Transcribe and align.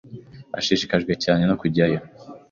Ashishikajwe 0.59 1.13
cyane 1.23 1.41
no 1.49 1.55
kujyayo. 1.61 1.99